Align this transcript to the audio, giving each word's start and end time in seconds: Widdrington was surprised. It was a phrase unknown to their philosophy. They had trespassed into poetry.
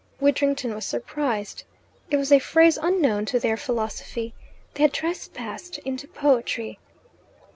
Widdrington 0.19 0.73
was 0.73 0.83
surprised. 0.83 1.63
It 2.09 2.17
was 2.17 2.31
a 2.31 2.39
phrase 2.39 2.75
unknown 2.81 3.25
to 3.25 3.39
their 3.39 3.55
philosophy. 3.55 4.33
They 4.73 4.81
had 4.81 4.93
trespassed 4.93 5.77
into 5.77 6.07
poetry. 6.07 6.79